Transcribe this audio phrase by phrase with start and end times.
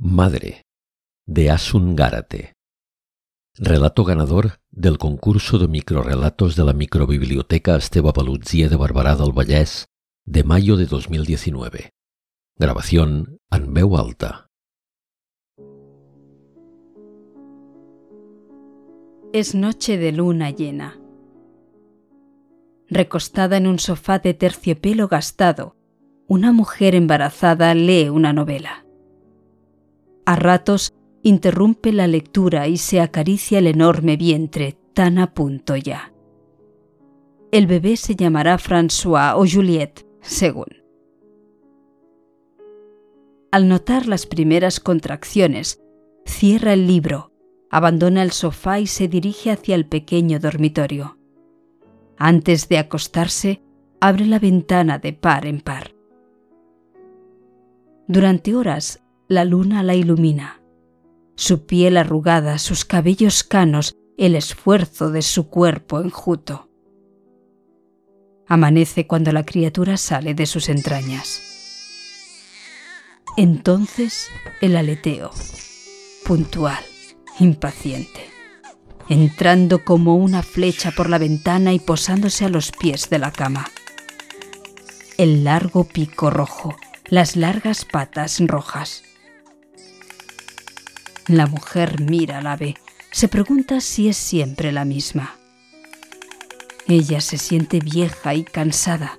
[0.00, 0.62] Madre,
[1.26, 2.54] de Asun Gárate.
[3.56, 9.88] Relato ganador del concurso de microrelatos de la microbiblioteca Esteba Palutzia de Barberà del Vallès
[10.24, 11.90] de mayo de 2019.
[12.54, 14.46] Grabación en veu alta.
[19.32, 21.00] Es noche de luna llena.
[22.88, 25.74] Recostada en un sofá de terciopelo gastado,
[26.28, 28.84] una mujer embarazada lee una novela.
[30.28, 30.92] A ratos
[31.22, 36.12] interrumpe la lectura y se acaricia el enorme vientre tan a punto ya.
[37.50, 40.66] El bebé se llamará François o Juliette, según.
[43.50, 45.80] Al notar las primeras contracciones,
[46.26, 47.32] cierra el libro,
[47.70, 51.16] abandona el sofá y se dirige hacia el pequeño dormitorio.
[52.18, 53.62] Antes de acostarse,
[53.98, 55.94] abre la ventana de par en par.
[58.06, 60.62] Durante horas la luna la ilumina.
[61.36, 66.70] Su piel arrugada, sus cabellos canos, el esfuerzo de su cuerpo enjuto.
[68.46, 71.42] Amanece cuando la criatura sale de sus entrañas.
[73.36, 74.28] Entonces
[74.62, 75.30] el aleteo,
[76.24, 76.82] puntual,
[77.38, 78.30] impaciente,
[79.10, 83.70] entrando como una flecha por la ventana y posándose a los pies de la cama.
[85.18, 86.74] El largo pico rojo,
[87.10, 89.04] las largas patas rojas.
[91.28, 92.76] La mujer mira al ave,
[93.10, 95.36] se pregunta si es siempre la misma.
[96.86, 99.18] Ella se siente vieja y cansada.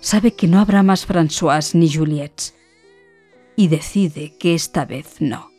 [0.00, 2.54] Sabe que no habrá más François ni Juliette.
[3.54, 5.50] Y decide que esta vez no.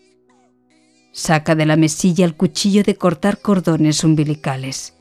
[1.13, 4.95] Saca de la mesilla el cuchillo de cortar cordones umbilicales.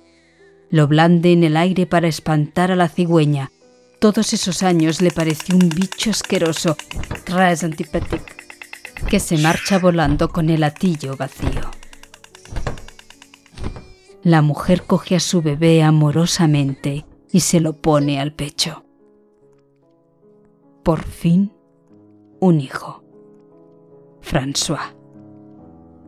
[0.71, 3.51] Lo blande en el aire para espantar a la cigüeña,
[3.99, 6.77] todos esos años le pareció un bicho asqueroso,
[7.25, 8.25] très antipático,
[9.09, 11.71] que se marcha volando con el atillo vacío.
[14.23, 18.85] La mujer coge a su bebé amorosamente y se lo pone al pecho.
[20.83, 21.53] Por fin,
[22.41, 23.03] un hijo.
[24.21, 24.95] François.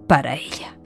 [0.07, 0.80] Para ella.